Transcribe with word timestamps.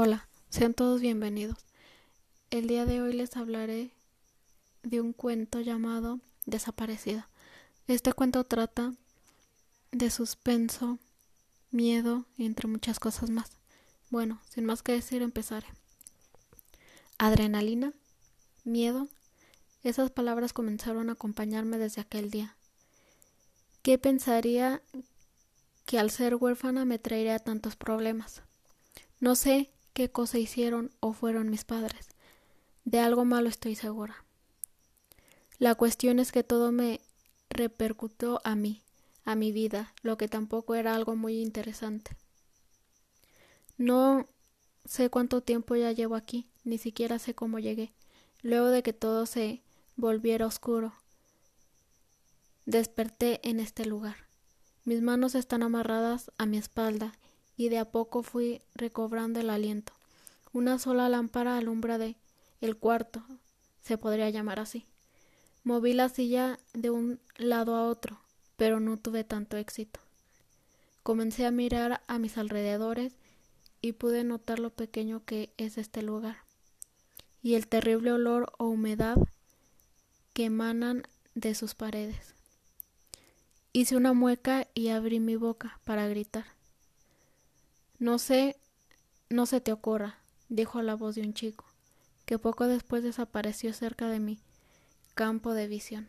Hola, 0.00 0.28
sean 0.48 0.74
todos 0.74 1.00
bienvenidos. 1.00 1.58
El 2.50 2.68
día 2.68 2.86
de 2.86 3.02
hoy 3.02 3.14
les 3.14 3.36
hablaré 3.36 3.90
de 4.84 5.00
un 5.00 5.12
cuento 5.12 5.60
llamado 5.60 6.20
Desaparecida. 6.46 7.28
Este 7.88 8.12
cuento 8.12 8.44
trata 8.44 8.94
de 9.90 10.10
suspenso, 10.10 11.00
miedo 11.72 12.26
y 12.36 12.46
entre 12.46 12.68
muchas 12.68 13.00
cosas 13.00 13.30
más. 13.30 13.50
Bueno, 14.08 14.40
sin 14.48 14.66
más 14.66 14.84
que 14.84 14.92
decir, 14.92 15.20
empezaré. 15.20 15.66
Adrenalina, 17.18 17.92
miedo, 18.62 19.08
esas 19.82 20.12
palabras 20.12 20.52
comenzaron 20.52 21.08
a 21.08 21.14
acompañarme 21.14 21.76
desde 21.76 22.02
aquel 22.02 22.30
día. 22.30 22.54
¿Qué 23.82 23.98
pensaría 23.98 24.80
que 25.86 25.98
al 25.98 26.12
ser 26.12 26.36
huérfana 26.36 26.84
me 26.84 27.00
traería 27.00 27.40
tantos 27.40 27.74
problemas? 27.74 28.42
No 29.18 29.34
sé 29.34 29.72
qué 29.98 30.12
cosa 30.12 30.38
hicieron 30.38 30.92
o 31.00 31.12
fueron 31.12 31.50
mis 31.50 31.64
padres. 31.64 32.10
De 32.84 33.00
algo 33.00 33.24
malo 33.24 33.48
estoy 33.48 33.74
segura. 33.74 34.24
La 35.58 35.74
cuestión 35.74 36.20
es 36.20 36.30
que 36.30 36.44
todo 36.44 36.70
me 36.70 37.00
repercutió 37.50 38.40
a 38.44 38.54
mí, 38.54 38.80
a 39.24 39.34
mi 39.34 39.50
vida, 39.50 39.92
lo 40.02 40.16
que 40.16 40.28
tampoco 40.28 40.76
era 40.76 40.94
algo 40.94 41.16
muy 41.16 41.40
interesante. 41.40 42.12
No 43.76 44.28
sé 44.84 45.10
cuánto 45.10 45.40
tiempo 45.40 45.74
ya 45.74 45.90
llevo 45.90 46.14
aquí, 46.14 46.46
ni 46.62 46.78
siquiera 46.78 47.18
sé 47.18 47.34
cómo 47.34 47.58
llegué, 47.58 47.92
luego 48.40 48.68
de 48.68 48.84
que 48.84 48.92
todo 48.92 49.26
se 49.26 49.64
volviera 49.96 50.46
oscuro. 50.46 50.92
Desperté 52.66 53.40
en 53.42 53.58
este 53.58 53.84
lugar. 53.84 54.28
Mis 54.84 55.02
manos 55.02 55.34
están 55.34 55.64
amarradas 55.64 56.30
a 56.38 56.46
mi 56.46 56.56
espalda 56.56 57.14
y 57.58 57.68
de 57.68 57.78
a 57.78 57.90
poco 57.90 58.22
fui 58.22 58.62
recobrando 58.74 59.40
el 59.40 59.50
aliento. 59.50 59.92
Una 60.52 60.78
sola 60.78 61.10
lámpara 61.10 61.58
alumbra 61.58 61.98
de 61.98 62.16
el 62.62 62.76
cuarto, 62.76 63.22
se 63.82 63.98
podría 63.98 64.30
llamar 64.30 64.60
así. 64.60 64.86
Moví 65.64 65.92
la 65.92 66.08
silla 66.08 66.58
de 66.72 66.90
un 66.90 67.20
lado 67.36 67.74
a 67.74 67.86
otro, 67.86 68.20
pero 68.56 68.80
no 68.80 68.96
tuve 68.96 69.24
tanto 69.24 69.56
éxito. 69.56 70.00
Comencé 71.02 71.44
a 71.44 71.50
mirar 71.50 72.02
a 72.06 72.18
mis 72.18 72.38
alrededores 72.38 73.12
y 73.82 73.92
pude 73.92 74.24
notar 74.24 74.60
lo 74.60 74.70
pequeño 74.70 75.24
que 75.24 75.52
es 75.56 75.78
este 75.78 76.00
lugar 76.02 76.38
y 77.42 77.54
el 77.54 77.66
terrible 77.66 78.12
olor 78.12 78.52
o 78.58 78.68
humedad 78.68 79.16
que 80.32 80.44
emanan 80.44 81.02
de 81.34 81.54
sus 81.54 81.74
paredes. 81.74 82.34
Hice 83.72 83.96
una 83.96 84.12
mueca 84.12 84.68
y 84.74 84.88
abrí 84.88 85.18
mi 85.18 85.36
boca 85.36 85.80
para 85.84 86.06
gritar. 86.08 86.57
No 87.98 88.18
sé, 88.18 88.56
no 89.28 89.46
se 89.46 89.60
te 89.60 89.72
ocurra, 89.72 90.18
dijo 90.48 90.82
la 90.82 90.94
voz 90.94 91.16
de 91.16 91.22
un 91.22 91.34
chico, 91.34 91.64
que 92.26 92.38
poco 92.38 92.66
después 92.68 93.02
desapareció 93.02 93.72
cerca 93.72 94.08
de 94.08 94.20
mi 94.20 94.38
campo 95.14 95.52
de 95.52 95.66
visión. 95.66 96.08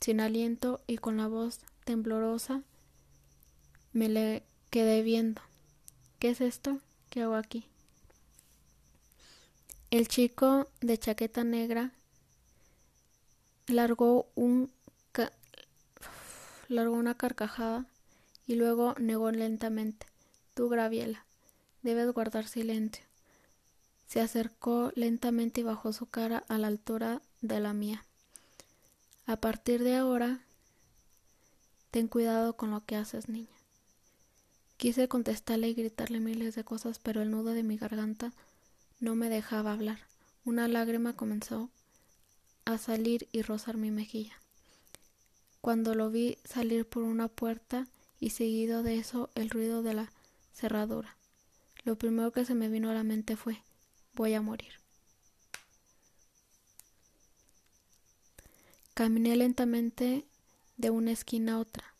Sin 0.00 0.20
aliento 0.20 0.80
y 0.86 0.96
con 0.96 1.18
la 1.18 1.26
voz 1.26 1.60
temblorosa, 1.84 2.62
me 3.92 4.08
le 4.08 4.44
quedé 4.70 5.02
viendo. 5.02 5.42
¿Qué 6.18 6.30
es 6.30 6.40
esto? 6.40 6.80
¿Qué 7.10 7.22
hago 7.22 7.34
aquí? 7.34 7.68
El 9.90 10.08
chico 10.08 10.68
de 10.80 10.98
chaqueta 10.98 11.44
negra 11.44 11.92
largó 13.66 14.26
largó 16.68 16.96
una 16.96 17.14
carcajada 17.14 17.86
y 18.46 18.56
luego 18.56 18.94
negó 18.98 19.30
lentamente. 19.30 20.13
Tú, 20.54 20.68
Graviela, 20.68 21.26
debes 21.82 22.12
guardar 22.12 22.46
silencio. 22.46 23.04
Se 24.06 24.20
acercó 24.20 24.92
lentamente 24.94 25.60
y 25.60 25.64
bajó 25.64 25.92
su 25.92 26.06
cara 26.06 26.44
a 26.48 26.58
la 26.58 26.68
altura 26.68 27.22
de 27.40 27.58
la 27.58 27.72
mía. 27.72 28.04
A 29.26 29.36
partir 29.36 29.82
de 29.82 29.96
ahora, 29.96 30.44
ten 31.90 32.06
cuidado 32.06 32.56
con 32.56 32.70
lo 32.70 32.84
que 32.84 32.94
haces, 32.94 33.28
niña. 33.28 33.48
Quise 34.76 35.08
contestarle 35.08 35.68
y 35.68 35.74
gritarle 35.74 36.20
miles 36.20 36.54
de 36.54 36.62
cosas, 36.62 36.98
pero 37.00 37.22
el 37.22 37.30
nudo 37.30 37.52
de 37.52 37.62
mi 37.62 37.76
garganta 37.76 38.32
no 39.00 39.16
me 39.16 39.28
dejaba 39.28 39.72
hablar. 39.72 40.00
Una 40.44 40.68
lágrima 40.68 41.14
comenzó 41.14 41.68
a 42.64 42.78
salir 42.78 43.28
y 43.32 43.42
rozar 43.42 43.76
mi 43.76 43.90
mejilla. 43.90 44.40
Cuando 45.60 45.94
lo 45.94 46.10
vi 46.10 46.38
salir 46.44 46.86
por 46.86 47.02
una 47.02 47.28
puerta 47.28 47.88
y 48.20 48.30
seguido 48.30 48.82
de 48.82 48.98
eso 48.98 49.30
el 49.34 49.50
ruido 49.50 49.82
de 49.82 49.94
la 49.94 50.12
cerradura. 50.54 51.18
Lo 51.84 51.98
primero 51.98 52.32
que 52.32 52.46
se 52.46 52.54
me 52.54 52.68
vino 52.68 52.90
a 52.90 52.94
la 52.94 53.04
mente 53.04 53.36
fue 53.36 53.62
voy 54.14 54.34
a 54.34 54.40
morir. 54.40 54.72
Caminé 58.94 59.36
lentamente 59.36 60.24
de 60.76 60.90
una 60.90 61.10
esquina 61.10 61.54
a 61.54 61.58
otra, 61.58 61.96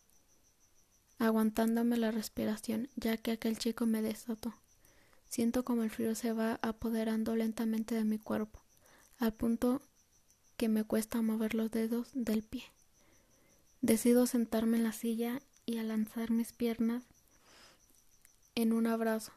aguantándome 1.18 1.96
la 1.96 2.12
respiración, 2.12 2.88
ya 2.94 3.16
que 3.16 3.32
aquel 3.32 3.58
chico 3.58 3.84
me 3.84 4.00
desató. 4.00 4.54
Siento 5.28 5.64
como 5.64 5.82
el 5.82 5.90
frío 5.90 6.14
se 6.14 6.32
va 6.32 6.60
apoderando 6.62 7.34
lentamente 7.34 7.96
de 7.96 8.04
mi 8.04 8.18
cuerpo, 8.18 8.62
al 9.18 9.34
punto 9.34 9.82
que 10.56 10.68
me 10.68 10.84
cuesta 10.84 11.20
mover 11.20 11.54
los 11.54 11.72
dedos 11.72 12.10
del 12.14 12.44
pie. 12.44 12.62
Decido 13.80 14.26
sentarme 14.26 14.76
en 14.76 14.84
la 14.84 14.92
silla 14.92 15.42
y 15.66 15.78
a 15.78 15.82
lanzar 15.82 16.30
mis 16.30 16.52
piernas 16.52 17.04
en 18.64 18.72
un 18.72 18.86
abrazo, 18.86 19.32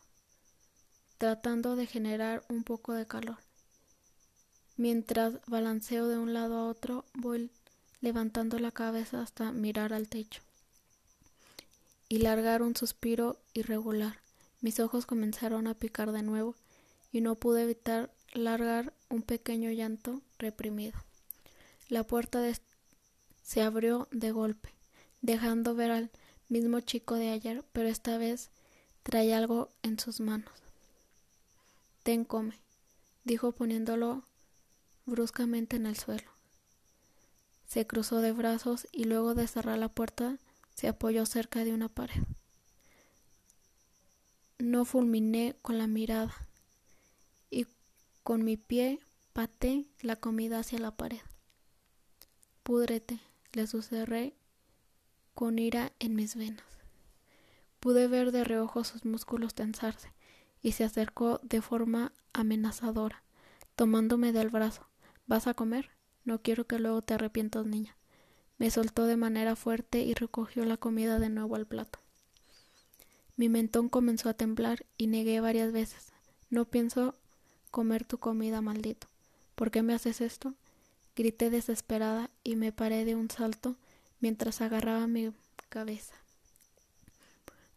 tratando 1.17 1.75
de 1.75 1.85
generar 1.85 2.45
un 2.47 2.63
poco 2.63 2.93
de 2.93 3.05
calor. 3.05 3.39
Mientras 4.77 5.41
balanceo 5.47 6.07
de 6.07 6.17
un 6.17 6.33
lado 6.33 6.55
a 6.55 6.67
otro, 6.69 7.03
voy 7.13 7.51
levantando 7.99 8.57
la 8.57 8.71
cabeza 8.71 9.21
hasta 9.21 9.51
mirar 9.51 9.91
al 9.91 10.07
techo 10.07 10.41
y 12.07 12.19
largar 12.19 12.61
un 12.61 12.73
suspiro 12.77 13.37
irregular. 13.53 14.21
Mis 14.61 14.79
ojos 14.79 15.05
comenzaron 15.05 15.67
a 15.67 15.73
picar 15.73 16.13
de 16.13 16.23
nuevo 16.23 16.55
y 17.11 17.19
no 17.19 17.35
pude 17.35 17.63
evitar 17.63 18.09
largar 18.33 18.93
un 19.09 19.23
pequeño 19.23 19.71
llanto 19.71 20.21
reprimido. 20.39 20.97
La 21.89 22.05
puerta 22.05 22.41
se 23.43 23.61
abrió 23.61 24.07
de 24.11 24.31
golpe, 24.31 24.69
dejando 25.21 25.75
ver 25.75 25.91
al 25.91 26.11
mismo 26.47 26.79
chico 26.79 27.15
de 27.15 27.31
ayer, 27.31 27.65
pero 27.73 27.89
esta 27.89 28.17
vez 28.17 28.51
traía 29.07 29.37
algo 29.37 29.69
en 29.83 29.97
sus 29.97 30.19
manos. 30.19 30.51
Ten 32.03 32.25
come, 32.25 32.59
dijo 33.23 33.53
poniéndolo 33.53 34.25
bruscamente 35.05 35.77
en 35.77 35.85
el 35.85 35.95
suelo. 35.95 36.29
Se 37.69 37.87
cruzó 37.87 38.19
de 38.19 38.33
brazos 38.33 38.85
y 38.91 39.05
luego 39.05 39.33
de 39.33 39.47
cerrar 39.47 39.77
la 39.77 39.87
puerta 39.87 40.37
se 40.75 40.89
apoyó 40.89 41.25
cerca 41.25 41.63
de 41.63 41.73
una 41.73 41.87
pared. 41.87 42.21
No 44.59 44.83
fulminé 44.83 45.55
con 45.61 45.77
la 45.77 45.87
mirada 45.87 46.35
y 47.49 47.65
con 48.23 48.43
mi 48.43 48.57
pie 48.57 48.99
paté 49.31 49.85
la 50.01 50.17
comida 50.17 50.59
hacia 50.59 50.79
la 50.79 50.91
pared. 50.91 51.21
Púdrete, 52.63 53.21
le 53.53 53.67
susurré 53.67 54.33
con 55.33 55.59
ira 55.59 55.93
en 55.99 56.13
mis 56.15 56.35
venas. 56.35 56.76
Pude 57.79 58.07
ver 58.07 58.31
de 58.31 58.43
reojo 58.43 58.83
sus 58.83 59.05
músculos 59.05 59.53
tensarse 59.53 60.11
y 60.61 60.71
se 60.71 60.83
acercó 60.83 61.39
de 61.43 61.61
forma 61.61 62.11
amenazadora, 62.33 63.23
tomándome 63.75 64.33
del 64.33 64.49
brazo. 64.49 64.87
¿Vas 65.27 65.47
a 65.47 65.53
comer? 65.53 65.91
No 66.25 66.41
quiero 66.41 66.65
que 66.65 66.79
luego 66.79 67.01
te 67.01 67.13
arrepientas, 67.13 67.65
niña. 67.65 67.95
Me 68.57 68.71
soltó 68.71 69.05
de 69.05 69.17
manera 69.17 69.55
fuerte 69.55 70.01
y 70.01 70.13
recogió 70.13 70.65
la 70.65 70.77
comida 70.77 71.19
de 71.19 71.29
nuevo 71.29 71.55
al 71.55 71.67
plato. 71.67 71.99
Mi 73.35 73.49
mentón 73.49 73.87
comenzó 73.87 74.29
a 74.29 74.33
temblar 74.33 74.85
y 74.97 75.07
negué 75.07 75.39
varias 75.39 75.71
veces. 75.71 76.11
No 76.49 76.65
pienso 76.65 77.13
comer 77.69 78.03
tu 78.03 78.17
comida, 78.17 78.61
maldito. 78.61 79.07
¿Por 79.53 79.69
qué 79.69 79.83
me 79.83 79.93
haces 79.93 80.21
esto? 80.21 80.55
Grité 81.15 81.49
desesperada 81.51 82.31
y 82.43 82.55
me 82.55 82.71
paré 82.71 83.05
de 83.05 83.15
un 83.15 83.29
salto 83.29 83.75
mientras 84.19 84.61
agarraba 84.61 85.05
mi 85.05 85.31
cabeza. 85.69 86.15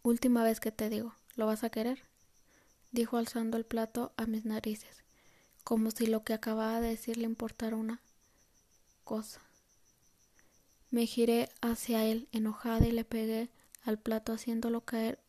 Última 0.03 0.43
vez 0.45 0.61
que 0.61 0.73
te 0.73 0.89
digo, 0.89 1.15
¿lo 1.37 1.47
vas 1.47 1.65
a 1.65 1.71
querer? 1.71 2.03
dijo 2.93 3.19
alzando 3.19 3.57
el 3.57 3.65
plato 3.65 4.13
a 4.17 4.27
mis 4.27 4.45
narices, 4.45 5.05
como 5.63 5.91
si 5.91 6.07
lo 6.07 6.25
que 6.25 6.33
acababa 6.33 6.81
de 6.81 6.89
decir 6.89 7.17
le 7.17 7.25
importara 7.25 7.77
una 7.77 8.01
cosa. 9.05 9.41
Me 10.91 11.07
giré 11.07 11.49
hacia 11.61 12.05
él 12.05 12.29
enojada 12.33 12.87
y 12.87 12.93
le 12.93 13.05
pegué 13.05 13.51
al 13.83 13.99
plato 13.99 14.33
haciéndolo 14.33 14.81
caer 14.81 15.21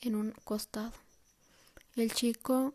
en 0.00 0.16
un 0.16 0.32
costado. 0.44 0.92
El 1.94 2.12
chico 2.12 2.74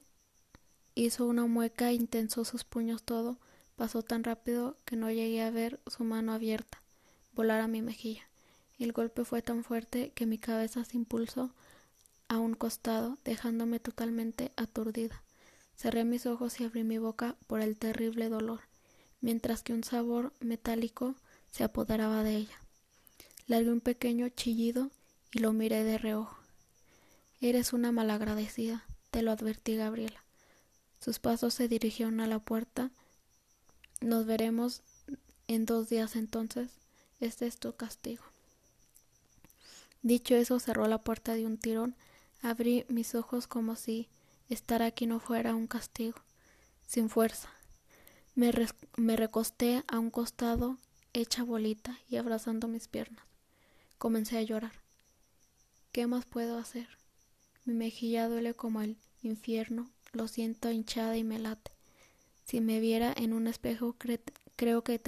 hizo 0.93 1.25
una 1.25 1.45
mueca 1.45 1.91
intensó 1.91 2.45
sus 2.45 2.63
puños 2.63 3.03
todo. 3.03 3.37
Pasó 3.75 4.03
tan 4.03 4.23
rápido 4.23 4.77
que 4.85 4.95
no 4.95 5.11
llegué 5.11 5.41
a 5.41 5.51
ver 5.51 5.81
su 5.87 6.03
mano 6.03 6.31
abierta 6.33 6.81
volar 7.33 7.59
a 7.59 7.67
mi 7.67 7.81
mejilla. 7.81 8.23
El 8.77 8.91
golpe 8.91 9.23
fue 9.23 9.41
tan 9.41 9.63
fuerte 9.63 10.11
que 10.11 10.25
mi 10.25 10.37
cabeza 10.37 10.83
se 10.83 10.97
impulsó 10.97 11.51
a 12.27 12.39
un 12.39 12.55
costado, 12.55 13.17
dejándome 13.23 13.79
totalmente 13.79 14.51
aturdida. 14.57 15.23
Cerré 15.77 16.03
mis 16.03 16.25
ojos 16.25 16.59
y 16.59 16.65
abrí 16.65 16.83
mi 16.83 16.97
boca 16.97 17.35
por 17.47 17.61
el 17.61 17.77
terrible 17.77 18.29
dolor, 18.29 18.61
mientras 19.21 19.63
que 19.63 19.73
un 19.73 19.83
sabor 19.83 20.33
metálico 20.39 21.15
se 21.51 21.63
apoderaba 21.63 22.23
de 22.23 22.35
ella. 22.35 22.59
Largué 23.47 23.71
un 23.71 23.81
pequeño 23.81 24.27
chillido 24.29 24.91
y 25.31 25.39
lo 25.39 25.53
miré 25.53 25.83
de 25.83 25.97
reojo. 25.97 26.37
Eres 27.39 27.73
una 27.73 27.91
malagradecida, 27.91 28.85
te 29.11 29.21
lo 29.21 29.31
advertí 29.31 29.75
Gabriela. 29.75 30.23
Sus 30.99 31.19
pasos 31.19 31.53
se 31.53 31.67
dirigieron 31.67 32.19
a 32.19 32.27
la 32.27 32.39
puerta. 32.39 32.91
Nos 34.01 34.25
veremos 34.25 34.81
en 35.47 35.65
dos 35.65 35.89
días 35.89 36.15
entonces. 36.15 36.71
Este 37.19 37.45
es 37.47 37.57
tu 37.57 37.73
castigo. 37.75 38.23
Dicho 40.05 40.35
eso, 40.35 40.59
cerró 40.59 40.87
la 40.87 40.99
puerta 40.99 41.33
de 41.33 41.47
un 41.47 41.57
tirón. 41.57 41.95
Abrí 42.43 42.85
mis 42.89 43.15
ojos 43.15 43.47
como 43.47 43.75
si 43.75 44.07
estar 44.49 44.83
aquí 44.83 45.07
no 45.07 45.19
fuera 45.19 45.55
un 45.55 45.65
castigo, 45.65 46.19
sin 46.85 47.09
fuerza. 47.09 47.49
Me, 48.35 48.51
recosté 48.51 49.83
a 49.87 49.97
un 49.97 50.11
costado, 50.11 50.77
hecha 51.13 51.41
bolita 51.41 51.97
y 52.07 52.17
abrazando 52.17 52.67
mis 52.67 52.87
piernas. 52.87 53.25
Comencé 53.97 54.37
a 54.37 54.43
llorar. 54.43 54.73
¿Qué 55.91 56.05
más 56.05 56.27
puedo 56.27 56.59
hacer? 56.59 56.87
Mi 57.63 57.73
mejilla 57.73 58.29
duele 58.29 58.53
como 58.53 58.83
el 58.83 58.97
infierno, 59.23 59.89
lo 60.11 60.27
siento 60.27 60.69
hinchada 60.69 61.17
y 61.17 61.23
me 61.23 61.39
late. 61.39 61.71
Si 62.43 62.61
me 62.61 62.79
viera 62.79 63.11
en 63.17 63.33
un 63.33 63.47
espejo, 63.47 63.95
creo 64.55 64.83
que 64.83 64.99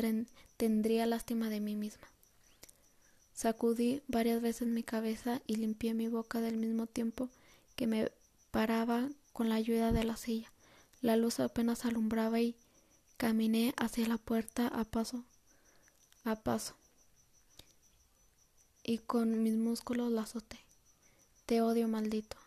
tendría 0.58 1.06
lástima 1.06 1.52
de 1.52 1.60
mí 1.62 1.76
misma. 1.76 2.08
Sacudí 3.38 4.01
varias 4.07 4.42
veces 4.42 4.68
mi 4.68 4.81
cabeza 4.81 5.44
y 5.45 5.57
limpié 5.57 5.94
mi 5.94 6.07
boca 6.07 6.42
del 6.42 6.57
mismo 6.57 6.88
tiempo 6.88 7.30
que 7.75 7.86
me 7.86 8.12
paraba 8.50 9.10
con 9.31 9.48
la 9.48 9.54
ayuda 9.54 9.92
de 9.92 10.04
la 10.04 10.18
silla. 10.18 10.51
La 11.01 11.18
luz 11.18 11.39
apenas 11.39 11.86
alumbraba 11.86 12.42
y 12.42 12.56
caminé 13.18 13.75
hacia 13.78 14.07
la 14.07 14.18
puerta 14.18 14.68
a 14.68 14.86
paso 14.86 15.24
a 16.24 16.36
paso 16.36 16.74
y 18.84 18.98
con 18.98 19.44
mis 19.44 19.54
músculos 19.54 20.12
la 20.12 20.24
azoté. 20.24 20.57
Te 21.45 21.62
odio, 21.62 21.88
maldito. 21.88 22.38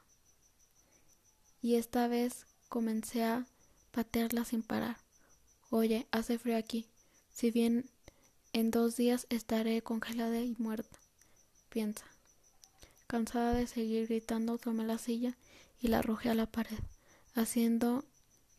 Y 1.62 1.76
esta 1.76 2.08
vez 2.08 2.46
comencé 2.69 3.22
a 3.22 3.46
patearla 3.92 4.44
sin 4.44 4.64
parar. 4.64 4.96
Oye, 5.70 6.08
hace 6.10 6.37
frío 6.37 6.56
aquí. 6.56 6.88
Si 7.31 7.52
bien 7.52 7.88
en 8.52 8.70
dos 8.70 8.97
días 8.97 9.26
estaré 9.31 9.82
congelada 9.82 10.41
y 10.41 10.55
muerta. 10.58 10.99
Piensa. 11.69 12.05
Cansada 13.06 13.55
de 13.55 13.67
seguir 13.67 14.06
gritando, 14.06 14.58
tomé 14.58 14.85
la 14.85 14.99
silla 14.99 15.37
y 15.81 15.88
la 15.88 15.99
arrojé 15.99 16.31
a 16.31 16.35
la 16.35 16.47
pared, 16.47 16.79
haciendo 17.35 18.05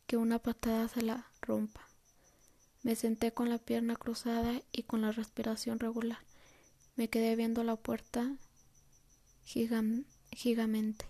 que 0.07 0.17
una 0.17 0.39
patada 0.39 0.87
se 0.87 1.01
la 1.01 1.31
rompa. 1.41 1.87
Me 2.83 2.95
senté 2.95 3.31
con 3.31 3.49
la 3.49 3.59
pierna 3.59 3.95
cruzada 3.95 4.61
y 4.71 4.83
con 4.83 5.01
la 5.01 5.11
respiración 5.11 5.79
regular. 5.79 6.19
Me 6.95 7.09
quedé 7.09 7.35
viendo 7.35 7.63
la 7.63 7.75
puerta 7.75 8.35
gigamente. 9.43 11.05